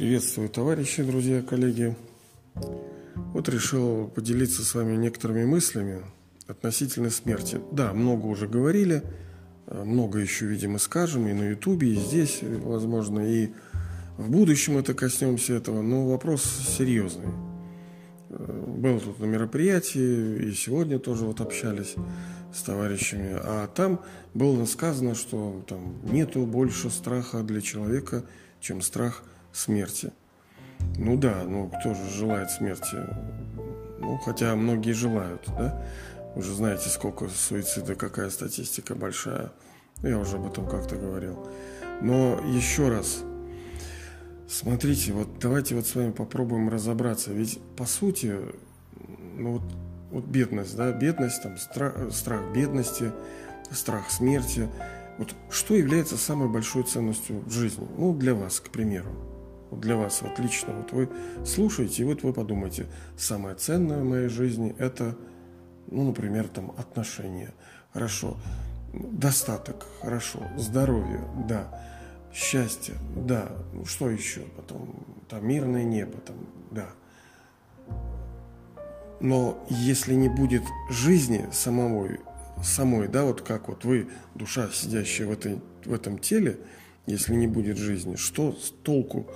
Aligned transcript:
Приветствую, 0.00 0.48
товарищи, 0.48 1.02
друзья, 1.02 1.42
коллеги. 1.42 1.94
Вот 3.34 3.50
решил 3.50 4.08
поделиться 4.08 4.64
с 4.64 4.74
вами 4.74 4.96
некоторыми 4.96 5.44
мыслями 5.44 6.00
относительно 6.46 7.10
смерти. 7.10 7.60
Да, 7.70 7.92
много 7.92 8.24
уже 8.24 8.48
говорили, 8.48 9.02
много 9.66 10.18
еще, 10.18 10.46
видимо, 10.46 10.78
скажем 10.78 11.28
и 11.28 11.34
на 11.34 11.50
Ютубе, 11.50 11.92
и 11.92 11.96
здесь, 11.96 12.38
возможно, 12.40 13.20
и 13.20 13.50
в 14.16 14.30
будущем 14.30 14.78
это 14.78 14.94
коснемся 14.94 15.52
этого, 15.52 15.82
но 15.82 16.08
вопрос 16.08 16.44
серьезный. 16.44 17.28
Был 18.30 19.00
тут 19.00 19.20
на 19.20 19.26
мероприятии, 19.26 20.48
и 20.48 20.52
сегодня 20.54 20.98
тоже 20.98 21.26
вот 21.26 21.42
общались 21.42 21.94
с 22.54 22.62
товарищами, 22.62 23.32
а 23.34 23.66
там 23.66 24.00
было 24.32 24.64
сказано, 24.64 25.14
что 25.14 25.62
там 25.68 26.00
нету 26.10 26.46
больше 26.46 26.88
страха 26.88 27.42
для 27.42 27.60
человека, 27.60 28.24
чем 28.62 28.80
страх 28.80 29.24
смерти. 29.52 30.12
Ну 30.96 31.16
да, 31.16 31.44
ну 31.46 31.68
кто 31.68 31.94
же 31.94 32.08
желает 32.10 32.50
смерти? 32.50 32.96
Ну, 34.00 34.18
хотя 34.18 34.54
многие 34.56 34.92
желают, 34.92 35.44
да? 35.46 35.82
Вы 36.34 36.42
же 36.42 36.54
знаете, 36.54 36.88
сколько 36.88 37.28
суицида, 37.28 37.94
какая 37.94 38.30
статистика 38.30 38.94
большая. 38.94 39.52
Я 40.02 40.18
уже 40.18 40.36
об 40.36 40.46
этом 40.46 40.66
как-то 40.68 40.96
говорил. 40.96 41.46
Но 42.00 42.40
еще 42.46 42.88
раз, 42.88 43.22
смотрите, 44.48 45.12
вот 45.12 45.28
давайте 45.38 45.74
вот 45.74 45.86
с 45.86 45.94
вами 45.94 46.12
попробуем 46.12 46.68
разобраться. 46.68 47.32
Ведь 47.32 47.60
по 47.76 47.84
сути, 47.84 48.36
ну 49.36 49.58
вот, 49.58 49.62
вот 50.10 50.24
бедность, 50.24 50.76
да, 50.76 50.92
бедность, 50.92 51.42
там, 51.42 51.58
страх, 51.58 51.94
страх 52.12 52.40
бедности, 52.54 53.12
страх 53.70 54.10
смерти. 54.10 54.68
Вот 55.18 55.34
что 55.50 55.74
является 55.74 56.16
самой 56.16 56.48
большой 56.48 56.84
ценностью 56.84 57.40
в 57.40 57.50
жизни? 57.50 57.86
Ну, 57.98 58.14
для 58.14 58.34
вас, 58.34 58.60
к 58.60 58.70
примеру 58.70 59.10
для 59.70 59.96
вас 59.96 60.22
вот 60.22 60.38
лично, 60.38 60.74
вот 60.74 60.92
вы 60.92 61.08
слушаете, 61.44 62.02
и 62.02 62.06
вот 62.06 62.22
вы 62.22 62.32
подумаете, 62.32 62.86
самое 63.16 63.54
ценное 63.54 64.02
в 64.02 64.04
моей 64.04 64.28
жизни 64.28 64.74
это, 64.78 65.16
ну, 65.88 66.04
например, 66.04 66.48
там 66.48 66.72
отношения. 66.76 67.52
Хорошо. 67.92 68.36
Достаток, 68.92 69.86
хорошо. 70.00 70.40
Здоровье, 70.56 71.20
да. 71.48 71.68
Счастье, 72.32 72.94
да. 73.16 73.50
Ну, 73.72 73.84
что 73.84 74.10
еще? 74.10 74.40
Потом, 74.56 74.94
там, 75.28 75.46
мирное 75.46 75.84
небо, 75.84 76.18
там, 76.18 76.36
да. 76.70 76.86
Но 79.20 79.62
если 79.68 80.14
не 80.14 80.28
будет 80.28 80.62
жизни 80.88 81.48
самой, 81.52 82.20
самой, 82.62 83.08
да, 83.08 83.24
вот 83.24 83.42
как 83.42 83.68
вот 83.68 83.84
вы, 83.84 84.08
душа, 84.34 84.68
сидящая 84.72 85.28
в, 85.28 85.30
этой, 85.32 85.60
в 85.84 85.92
этом 85.92 86.18
теле, 86.18 86.58
если 87.10 87.34
не 87.34 87.46
будет 87.46 87.76
жизни? 87.76 88.16
Что 88.16 88.56
толку 88.82 89.26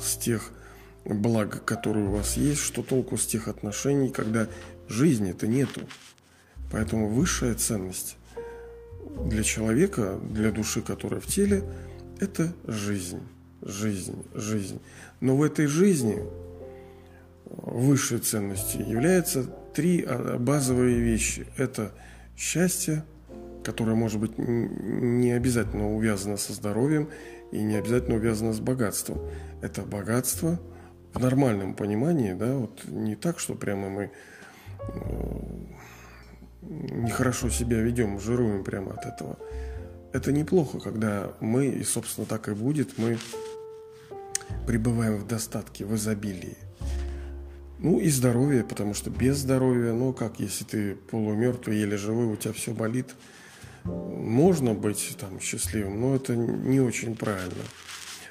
с 0.00 0.16
тех 0.16 0.50
благ, 1.04 1.64
которые 1.64 2.06
у 2.06 2.12
вас 2.12 2.36
есть? 2.36 2.60
Что 2.60 2.82
толку 2.82 3.16
с 3.16 3.26
тех 3.26 3.48
отношений, 3.48 4.10
когда 4.10 4.48
жизни-то 4.88 5.46
нету? 5.46 5.80
Поэтому 6.70 7.08
высшая 7.08 7.54
ценность 7.54 8.16
для 9.26 9.42
человека, 9.42 10.18
для 10.22 10.50
души, 10.52 10.80
которая 10.80 11.20
в 11.20 11.26
теле, 11.26 11.64
это 12.18 12.52
жизнь, 12.66 13.20
жизнь, 13.60 14.24
жизнь. 14.34 14.80
Но 15.20 15.36
в 15.36 15.42
этой 15.42 15.66
жизни 15.66 16.22
высшей 17.44 18.18
ценностью 18.18 18.88
являются 18.88 19.44
три 19.74 20.06
базовые 20.38 21.00
вещи. 21.00 21.46
Это 21.56 21.92
счастье, 22.36 23.04
которая 23.62 23.94
может 23.94 24.20
быть 24.20 24.38
не 24.38 25.32
обязательно 25.32 25.94
увязана 25.94 26.36
со 26.36 26.52
здоровьем 26.52 27.08
и 27.50 27.62
не 27.62 27.76
обязательно 27.76 28.16
увязана 28.16 28.52
с 28.52 28.60
богатством. 28.60 29.18
Это 29.60 29.82
богатство 29.82 30.58
в 31.14 31.20
нормальном 31.20 31.74
понимании, 31.74 32.32
да, 32.32 32.54
вот 32.56 32.84
не 32.86 33.16
так, 33.16 33.38
что 33.38 33.54
прямо 33.54 33.88
мы 33.90 34.10
э, 34.80 35.42
нехорошо 36.62 37.50
себя 37.50 37.80
ведем, 37.80 38.18
жируем 38.18 38.64
прямо 38.64 38.92
от 38.92 39.06
этого. 39.06 39.38
Это 40.12 40.32
неплохо, 40.32 40.80
когда 40.80 41.32
мы, 41.40 41.66
и 41.66 41.84
собственно 41.84 42.26
так 42.26 42.48
и 42.48 42.52
будет, 42.52 42.98
мы 42.98 43.18
пребываем 44.66 45.16
в 45.16 45.26
достатке, 45.26 45.84
в 45.84 45.94
изобилии. 45.94 46.56
Ну 47.78 47.98
и 47.98 48.08
здоровье, 48.10 48.62
потому 48.62 48.94
что 48.94 49.10
без 49.10 49.38
здоровья, 49.38 49.92
ну 49.92 50.12
как, 50.12 50.38
если 50.38 50.64
ты 50.64 50.94
полумертвый, 50.94 51.78
еле 51.78 51.96
живой, 51.96 52.26
у 52.26 52.36
тебя 52.36 52.52
все 52.52 52.72
болит– 52.72 53.14
можно 53.84 54.74
быть 54.74 55.16
там 55.18 55.40
счастливым, 55.40 56.00
но 56.00 56.14
это 56.14 56.36
не 56.36 56.80
очень 56.80 57.16
правильно. 57.16 57.64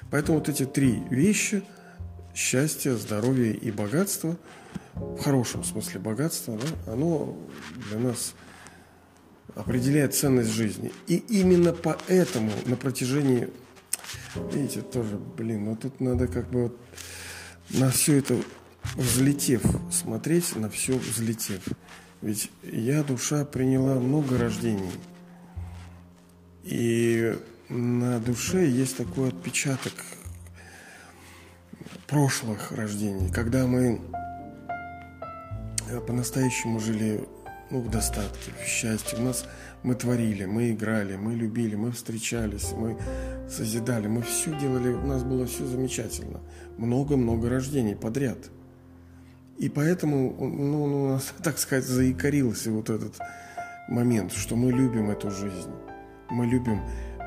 Поэтому 0.10 0.40
вот 0.40 0.50
эти 0.50 0.66
три 0.66 1.04
вещи– 1.10 1.64
счастье, 2.34 2.96
здоровье 2.96 3.54
и 3.54 3.72
богатство, 3.72 4.38
в 4.94 5.20
хорошем 5.20 5.64
смысле 5.64 6.00
богатство, 6.00 6.58
да, 6.58 6.94
оно 6.94 7.38
для 7.90 8.00
нас 8.00 8.34
определяет 9.56 10.14
ценность 10.14 10.52
жизни. 10.52 10.92
И 11.08 11.18
именно 11.18 11.74
поэтому 11.74 12.52
на 12.66 12.76
протяжении, 12.76 13.50
видите, 14.54 14.82
тоже, 14.82 15.18
блин, 15.18 15.66
ну 15.66 15.76
тут 15.76 16.00
надо 16.00 16.28
как 16.28 16.50
бы 16.50 16.64
вот 16.64 16.78
на 17.70 17.90
все 17.90 18.18
это 18.18 18.36
взлетев 18.96 19.62
смотреть, 19.92 20.56
на 20.56 20.70
все 20.70 20.98
взлетев. 20.98 21.62
Ведь 22.22 22.52
я, 22.64 23.04
душа, 23.04 23.46
приняла 23.46 23.96
много 23.96 24.38
рождений– 24.38 24.92
и 26.64 27.38
на 27.70 28.20
душе 28.20 28.68
есть 28.68 28.98
такой 28.98 29.30
отпечаток 29.30 29.94
прошлых 32.08 32.72
рождений, 32.72 33.32
когда 33.32 33.66
мы 33.66 34.02
э, 35.90 36.00
по-настоящему 36.02 36.80
жили 36.80 37.28
ну, 37.70 37.80
в 37.80 37.90
достатке, 37.90 38.52
в 38.62 38.68
счастье. 38.68 39.18
У 39.18 39.22
нас 39.22 39.46
мы 39.82 39.96
творили, 39.96 40.46
мы 40.46 40.72
играли, 40.72 41.16
мы 41.16 41.34
любили, 41.34 41.76
мы 41.76 41.92
встречались, 41.92 42.74
мы 42.74 42.98
созидали, 43.50 44.08
мы 44.08 44.22
все 44.22 44.54
делали, 44.60 44.90
у 44.90 45.08
нас 45.08 45.24
было 45.24 45.48
все 45.48 45.66
замечательно. 45.66 46.42
Много-много 46.78 47.50
рождений 47.50 47.96
подряд. 47.96 48.38
И 49.58 49.70
поэтому, 49.70 50.36
ну, 50.40 50.84
у 50.84 51.08
нас, 51.14 51.34
так 51.44 51.58
сказать, 51.58 51.86
заикарился 51.86 52.70
вот 52.72 52.90
этот 52.90 53.18
момент, 53.88 54.34
что 54.34 54.56
мы 54.56 54.72
любим 54.72 55.10
эту 55.10 55.32
жизнь 55.32 55.72
мы 56.32 56.46
любим, 56.46 56.82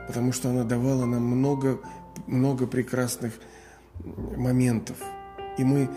потому 0.06 0.32
что 0.32 0.50
она 0.50 0.64
давала 0.64 1.04
нам 1.04 1.22
много, 1.22 1.80
много 2.26 2.66
прекрасных 2.66 3.34
моментов. 4.36 4.96
И 5.58 5.64
мы 5.64 5.88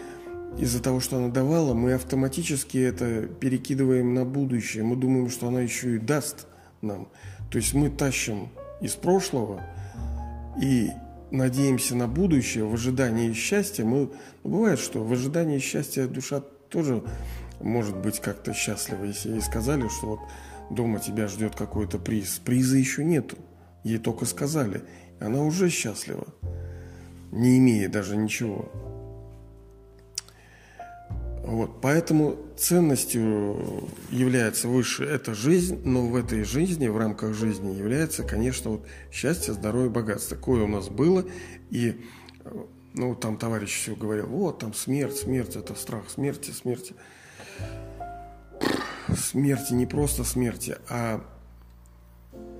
из-за 0.57 0.81
того, 0.81 0.99
что 0.99 1.17
она 1.17 1.29
давала, 1.29 1.73
мы 1.73 1.93
автоматически 1.93 2.77
это 2.77 3.23
перекидываем 3.23 4.13
на 4.13 4.25
будущее. 4.25 4.83
Мы 4.83 4.95
думаем, 4.95 5.29
что 5.29 5.47
она 5.47 5.61
еще 5.61 5.95
и 5.95 5.99
даст 5.99 6.47
нам. 6.81 7.09
То 7.51 7.57
есть 7.57 7.73
мы 7.73 7.89
тащим 7.89 8.49
из 8.81 8.93
прошлого 8.93 9.61
и 10.61 10.91
надеемся 11.31 11.95
на 11.95 12.07
будущее 12.07 12.65
в 12.65 12.73
ожидании 12.73 13.33
счастья. 13.33 13.83
Мы, 13.83 14.09
ну, 14.43 14.49
бывает, 14.49 14.79
что 14.79 15.03
в 15.03 15.11
ожидании 15.11 15.59
счастья 15.59 16.07
душа 16.07 16.41
тоже 16.69 17.03
может 17.59 17.97
быть 17.97 18.19
как-то 18.19 18.53
счастлива. 18.53 19.03
Если 19.03 19.31
ей 19.31 19.41
сказали, 19.41 19.87
что 19.89 20.07
вот 20.07 20.19
дома 20.69 20.99
тебя 20.99 21.27
ждет 21.27 21.55
какой-то 21.55 21.99
приз. 21.99 22.39
Приза 22.43 22.77
еще 22.77 23.03
нету. 23.03 23.37
Ей 23.83 23.97
только 23.97 24.25
сказали. 24.25 24.83
Она 25.19 25.41
уже 25.43 25.69
счастлива, 25.69 26.27
не 27.31 27.57
имея 27.57 27.89
даже 27.89 28.17
ничего. 28.17 28.71
Вот, 31.43 31.79
поэтому 31.81 32.35
ценностью 32.57 33.87
является 34.11 34.67
выше 34.67 35.05
эта 35.05 35.33
жизнь, 35.33 35.79
но 35.85 36.05
в 36.05 36.15
этой 36.15 36.43
жизни, 36.43 36.89
в 36.89 36.97
рамках 36.97 37.33
жизни 37.33 37.73
является, 37.73 38.23
конечно, 38.23 38.71
вот 38.71 38.85
счастье, 39.11 39.53
здоровье, 39.53 39.89
богатство. 39.89 40.35
Такое 40.35 40.63
у 40.63 40.67
нас 40.67 40.89
было. 40.89 41.25
И 41.69 42.05
ну, 42.93 43.15
там 43.15 43.37
товарищ 43.37 43.73
все 43.81 43.95
говорил, 43.95 44.27
вот 44.27 44.59
там 44.59 44.73
смерть, 44.73 45.15
смерть, 45.15 45.55
это 45.55 45.73
страх 45.73 46.09
смерти, 46.09 46.51
смерти 46.51 46.93
смерти, 49.15 49.73
не 49.73 49.85
просто 49.85 50.23
смерти, 50.23 50.77
а 50.89 51.23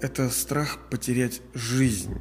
это 0.02 0.30
страх 0.30 0.78
потерять 0.90 1.42
жизнь. 1.54 2.18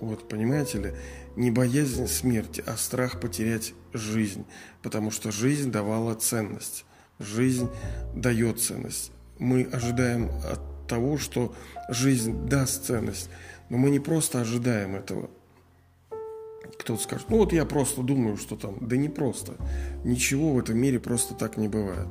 Вот, 0.00 0.28
понимаете 0.28 0.78
ли? 0.78 0.92
Не 1.36 1.50
боязнь 1.50 2.08
смерти, 2.08 2.62
а 2.66 2.76
страх 2.76 3.20
потерять 3.20 3.74
жизнь. 3.92 4.44
Потому 4.82 5.10
что 5.10 5.30
жизнь 5.30 5.70
давала 5.70 6.14
ценность. 6.14 6.84
Жизнь 7.18 7.68
дает 8.14 8.60
ценность. 8.60 9.12
Мы 9.38 9.62
ожидаем 9.62 10.30
от 10.50 10.88
того, 10.88 11.18
что 11.18 11.54
жизнь 11.88 12.48
даст 12.48 12.86
ценность. 12.86 13.30
Но 13.68 13.78
мы 13.78 13.90
не 13.90 14.00
просто 14.00 14.40
ожидаем 14.40 14.96
этого. 14.96 15.30
Кто-то 16.78 17.00
скажет, 17.00 17.28
ну 17.28 17.36
вот 17.36 17.52
я 17.52 17.64
просто 17.64 18.02
думаю, 18.02 18.36
что 18.36 18.56
там. 18.56 18.78
Да 18.80 18.96
не 18.96 19.08
просто. 19.08 19.54
Ничего 20.04 20.52
в 20.52 20.58
этом 20.58 20.78
мире 20.78 20.98
просто 20.98 21.34
так 21.34 21.56
не 21.56 21.68
бывает. 21.68 22.08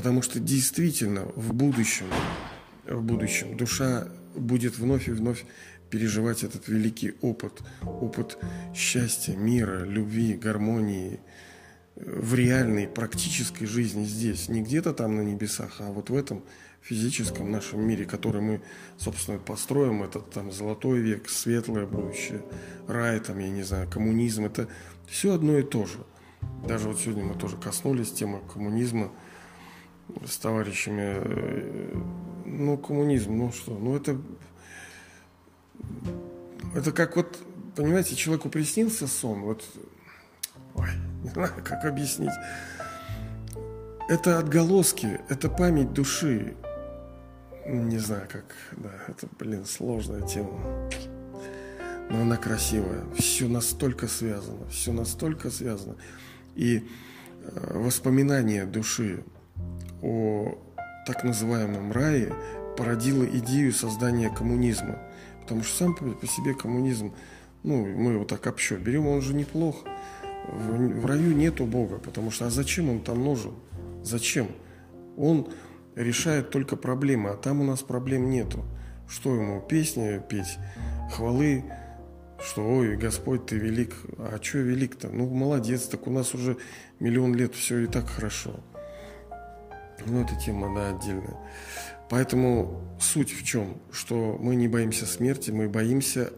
Потому 0.00 0.22
что 0.22 0.40
действительно 0.40 1.26
в 1.36 1.52
будущем, 1.52 2.06
в 2.86 3.02
будущем 3.02 3.54
душа 3.58 4.08
будет 4.34 4.78
вновь 4.78 5.08
и 5.08 5.10
вновь 5.10 5.44
переживать 5.90 6.42
этот 6.42 6.68
великий 6.68 7.12
опыт, 7.20 7.60
опыт 7.82 8.38
счастья, 8.74 9.36
мира, 9.36 9.84
любви, 9.84 10.32
гармонии 10.32 11.20
э, 11.96 12.18
в 12.18 12.34
реальной 12.34 12.88
практической 12.88 13.66
жизни 13.66 14.06
здесь, 14.06 14.48
не 14.48 14.62
где-то 14.62 14.94
там 14.94 15.16
на 15.16 15.20
небесах, 15.20 15.76
а 15.80 15.92
вот 15.92 16.08
в 16.08 16.16
этом 16.16 16.44
физическом 16.80 17.50
нашем 17.50 17.82
мире, 17.82 18.06
который 18.06 18.40
мы, 18.40 18.62
собственно, 18.96 19.36
построим, 19.36 20.02
этот 20.02 20.30
там 20.30 20.50
золотой 20.50 21.00
век, 21.00 21.28
светлое 21.28 21.84
будущее, 21.84 22.42
рай, 22.88 23.20
там, 23.20 23.38
я 23.38 23.50
не 23.50 23.64
знаю, 23.64 23.86
коммунизм, 23.86 24.46
это 24.46 24.66
все 25.06 25.34
одно 25.34 25.58
и 25.58 25.62
то 25.62 25.84
же. 25.84 25.98
Даже 26.66 26.88
вот 26.88 26.98
сегодня 26.98 27.24
мы 27.24 27.34
тоже 27.34 27.58
коснулись 27.58 28.10
темы 28.12 28.40
коммунизма 28.50 29.12
с 30.26 30.36
товарищами. 30.38 31.22
Э, 31.22 32.02
ну, 32.44 32.76
коммунизм, 32.76 33.36
ну 33.36 33.52
что, 33.52 33.72
ну 33.78 33.96
это... 33.96 34.20
Это 36.74 36.92
как 36.92 37.16
вот, 37.16 37.38
понимаете, 37.74 38.14
человеку 38.14 38.48
приснился 38.48 39.06
сон, 39.06 39.42
вот... 39.42 39.64
Ой, 40.74 40.88
не 41.24 41.30
знаю, 41.30 41.52
как 41.64 41.84
объяснить. 41.84 42.32
Это 44.08 44.38
отголоски, 44.38 45.20
это 45.28 45.48
память 45.48 45.92
души. 45.92 46.56
Не 47.66 47.98
знаю, 47.98 48.26
как, 48.28 48.44
да, 48.76 48.90
это, 49.06 49.28
блин, 49.38 49.64
сложная 49.64 50.22
тема. 50.22 50.90
Но 52.10 52.22
она 52.22 52.36
красивая. 52.36 53.04
Все 53.14 53.46
настолько 53.46 54.08
связано, 54.08 54.68
все 54.68 54.92
настолько 54.92 55.50
связано. 55.50 55.94
И 56.56 56.88
э, 57.42 57.78
воспоминания 57.78 58.66
души 58.66 59.22
о 60.02 60.58
так 61.06 61.24
называемом 61.24 61.92
рае 61.92 62.32
породило 62.76 63.24
идею 63.24 63.72
создания 63.72 64.30
коммунизма. 64.30 64.98
Потому 65.42 65.62
что 65.62 65.76
сам 65.76 65.94
по 65.94 66.26
себе 66.26 66.54
коммунизм, 66.54 67.12
ну, 67.62 67.84
мы 67.84 68.12
его 68.12 68.24
так 68.24 68.46
общо 68.46 68.76
берем, 68.76 69.06
он 69.06 69.20
же 69.22 69.34
неплох. 69.34 69.84
В, 70.48 71.00
в 71.00 71.06
раю 71.06 71.32
нету 71.34 71.66
Бога, 71.66 71.98
потому 71.98 72.30
что 72.30 72.46
а 72.46 72.50
зачем 72.50 72.88
он 72.88 73.00
там 73.00 73.22
нужен? 73.22 73.52
Зачем? 74.02 74.48
Он 75.16 75.48
решает 75.94 76.50
только 76.50 76.76
проблемы, 76.76 77.30
а 77.30 77.36
там 77.36 77.60
у 77.60 77.64
нас 77.64 77.82
проблем 77.82 78.30
нету. 78.30 78.64
Что 79.08 79.34
ему, 79.34 79.60
песни 79.60 80.22
петь, 80.28 80.58
хвалы, 81.10 81.64
что 82.42 82.66
ой, 82.66 82.96
Господь, 82.96 83.46
ты 83.46 83.56
велик. 83.56 83.94
А 84.18 84.38
что 84.40 84.58
велик-то? 84.58 85.08
Ну, 85.08 85.28
молодец, 85.28 85.82
так 85.88 86.06
у 86.06 86.10
нас 86.10 86.34
уже 86.34 86.56
миллион 87.00 87.34
лет 87.34 87.54
все 87.54 87.78
и 87.80 87.86
так 87.86 88.08
хорошо. 88.08 88.60
Ну, 90.06 90.22
эта 90.22 90.34
тема, 90.36 90.74
да, 90.74 90.90
отдельная. 90.90 91.36
Поэтому 92.08 92.82
суть 93.00 93.32
в 93.32 93.44
чем? 93.44 93.80
Что 93.92 94.36
мы 94.40 94.56
не 94.56 94.68
боимся 94.68 95.06
смерти, 95.06 95.50
мы 95.50 95.68
боимся 95.68 96.32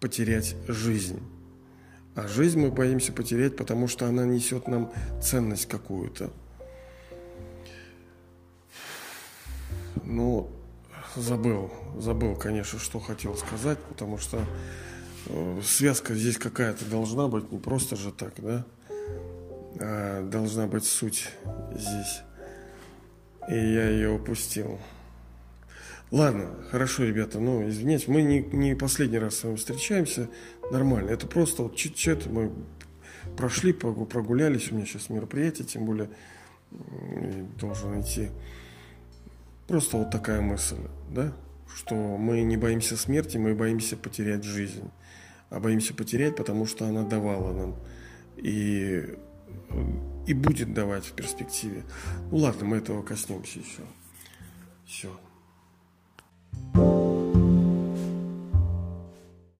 потерять 0.00 0.56
жизнь. 0.66 1.22
А 2.14 2.28
жизнь 2.28 2.60
мы 2.60 2.70
боимся 2.70 3.12
потерять, 3.12 3.56
потому 3.56 3.88
что 3.88 4.06
она 4.06 4.24
несет 4.24 4.68
нам 4.68 4.92
ценность 5.22 5.66
какую-то. 5.66 6.30
Ну, 10.04 10.50
забыл, 11.16 11.72
забыл, 11.98 12.36
конечно, 12.36 12.78
что 12.78 13.00
хотел 13.00 13.36
сказать, 13.36 13.78
потому 13.88 14.18
что 14.18 14.44
э, 15.26 15.60
связка 15.64 16.14
здесь 16.14 16.38
какая-то 16.38 16.84
должна 16.84 17.28
быть, 17.28 17.50
не 17.50 17.58
просто 17.58 17.96
же 17.96 18.12
так, 18.12 18.34
да? 18.38 18.64
А 19.80 20.22
должна 20.28 20.66
быть 20.66 20.84
суть 20.84 21.30
здесь. 21.72 22.22
И 23.48 23.54
я 23.54 23.88
ее 23.88 24.10
упустил. 24.10 24.78
Ладно, 26.10 26.50
хорошо, 26.70 27.04
ребята, 27.04 27.40
ну, 27.40 27.68
извините, 27.68 28.10
мы 28.10 28.22
не, 28.22 28.40
не 28.40 28.76
последний 28.76 29.18
раз 29.18 29.36
с 29.36 29.44
вами 29.44 29.56
встречаемся, 29.56 30.28
нормально. 30.70 31.10
Это 31.10 31.26
просто 31.26 31.64
вот 31.64 31.76
чит-чат, 31.76 32.26
мы 32.26 32.52
прошли, 33.36 33.72
прогулялись, 33.72 34.70
у 34.70 34.76
меня 34.76 34.86
сейчас 34.86 35.08
мероприятие, 35.08 35.66
тем 35.66 35.86
более 35.86 36.10
должен 37.58 38.00
идти. 38.00 38.28
Просто 39.66 39.96
вот 39.96 40.10
такая 40.10 40.40
мысль, 40.40 40.76
да, 41.10 41.32
что 41.74 41.94
мы 41.94 42.42
не 42.42 42.56
боимся 42.56 42.96
смерти, 42.96 43.36
мы 43.38 43.54
боимся 43.54 43.96
потерять 43.96 44.44
жизнь. 44.44 44.90
А 45.50 45.60
боимся 45.60 45.94
потерять, 45.94 46.36
потому 46.36 46.66
что 46.66 46.86
она 46.86 47.02
давала 47.02 47.52
нам. 47.52 47.76
И, 48.36 49.16
и 50.26 50.34
будет 50.34 50.72
давать 50.72 51.04
в 51.04 51.12
перспективе. 51.12 51.84
Ну 52.30 52.38
ладно, 52.38 52.64
мы 52.64 52.78
этого 52.78 53.02
коснемся 53.02 53.58
еще. 53.58 53.82
Все. 54.86 55.10